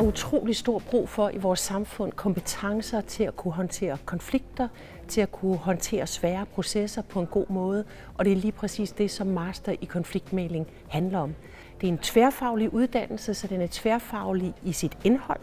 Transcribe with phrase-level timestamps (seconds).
[0.00, 2.12] utrolig stor brug for i vores samfund.
[2.12, 4.68] Kompetencer til at kunne håndtere konflikter,
[5.08, 7.84] til at kunne håndtere svære processer på en god måde.
[8.18, 11.34] Og det er lige præcis det, som Master i konfliktmæling handler om.
[11.80, 15.40] Det er en tværfaglig uddannelse, så den er tværfaglig i sit indhold.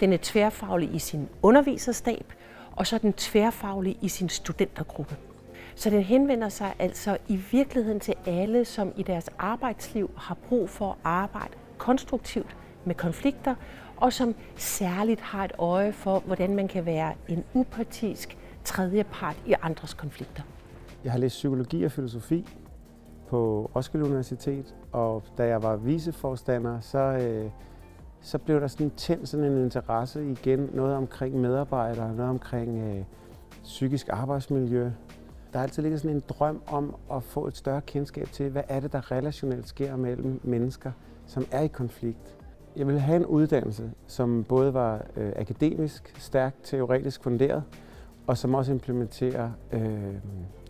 [0.00, 2.32] Den er tværfaglig i sin underviserstab,
[2.76, 5.16] og så er den tværfaglig i sin studentergruppe.
[5.74, 10.70] Så den henvender sig altså i virkeligheden til alle, som i deres arbejdsliv har brug
[10.70, 13.54] for at arbejde konstruktivt med konflikter,
[13.96, 19.54] og som særligt har et øje for, hvordan man kan være en upartisk tredjepart i
[19.62, 20.42] andres konflikter.
[21.04, 22.46] Jeg har læst psykologi og filosofi
[23.28, 27.50] på Roskilde Universitet, og da jeg var viceforstander, så, øh,
[28.20, 33.04] så blev der sådan tændt sådan en interesse igen, noget omkring medarbejdere, noget omkring øh,
[33.62, 34.90] psykisk arbejdsmiljø.
[35.52, 38.62] Der er altid ligget sådan en drøm om at få et større kendskab til, hvad
[38.68, 40.92] er det, der relationelt sker mellem mennesker,
[41.26, 42.36] som er i konflikt.
[42.76, 47.64] Jeg ville have en uddannelse, som både var øh, akademisk, stærkt teoretisk funderet,
[48.26, 50.14] og som også implementerer øh,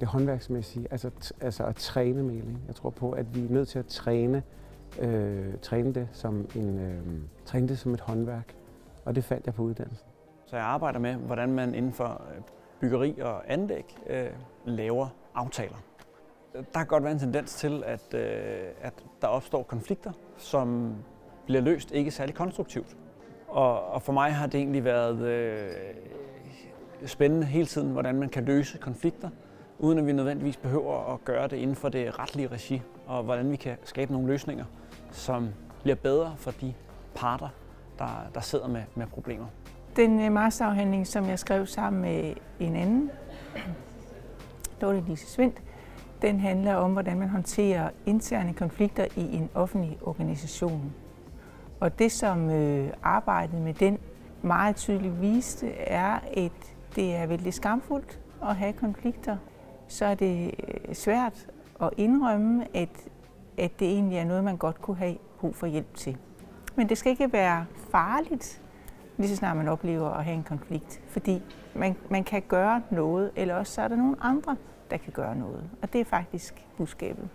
[0.00, 2.62] det håndværksmæssige, altså, altså at træne maling.
[2.67, 4.42] Jeg tror på, at vi er nødt til at træne,
[5.00, 7.03] øh, træne, det som en, øh,
[7.44, 8.55] træne det som et håndværk,
[9.05, 10.06] og det fandt jeg på uddannelsen.
[10.47, 12.42] Så jeg arbejder med, hvordan man inden for øh,
[12.81, 14.27] byggeri og anlæg øh,
[14.64, 15.77] laver aftaler.
[16.53, 18.22] Der kan godt være en tendens til, at, øh,
[18.81, 20.94] at der opstår konflikter, som
[21.47, 22.97] bliver løst ikke særlig konstruktivt.
[23.48, 25.71] Og, og for mig har det egentlig været øh,
[27.07, 29.31] spændende hele tiden, hvordan man kan løse konflikter,
[29.79, 33.51] uden at vi nødvendigvis behøver at gøre det inden for det retlige regi, og hvordan
[33.51, 34.65] vi kan skabe nogle løsninger,
[35.11, 35.49] som
[35.83, 36.75] bliver bedre for de
[37.15, 37.49] parter,
[37.99, 39.47] der, der sidder med, med problemer.
[39.97, 43.11] Den øh, masterafhandling, som jeg skrev sammen med en anden,
[44.81, 45.62] Dorte Lise Svendt,
[46.23, 50.93] den handler om, hvordan man håndterer interne konflikter i en offentlig organisation.
[51.82, 53.98] Og det, som øh, arbejdet med den
[54.43, 59.37] meget tydeligt viste, er, at det er vældig skamfuldt at have konflikter.
[59.88, 61.47] Så er det øh, svært
[61.82, 62.88] at indrømme, at,
[63.59, 66.16] at det egentlig er noget, man godt kunne have brug for hjælp til.
[66.76, 68.62] Men det skal ikke være farligt,
[69.19, 71.00] lige så snart man oplever at have en konflikt.
[71.09, 71.42] Fordi
[71.75, 74.56] man, man kan gøre noget, eller også så er der nogle andre,
[74.91, 75.71] der kan gøre noget.
[75.82, 77.28] Og det er faktisk budskabet.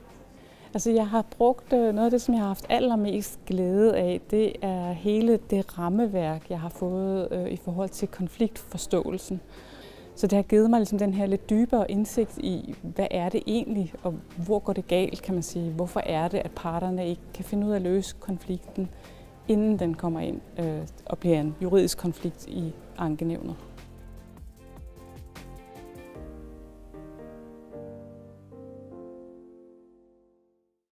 [0.74, 4.22] Altså jeg har brugt øh, noget af det, som jeg har haft allermest glæde af,
[4.32, 9.42] det er hele det rammeværk, jeg har fået øh, i forhold til konfliktforståelsen.
[10.16, 13.44] Så det har givet mig ligesom den her lidt dybere indsigt i, hvad er det
[13.48, 14.14] egentlig, og
[14.46, 15.72] hvor går det galt, kan man sige.
[15.72, 18.90] Hvorfor er det, at parterne ikke kan finde ud af at løse konflikten,
[19.48, 23.56] inden den kommer ind øh, og bliver en juridisk konflikt i ankenævnet.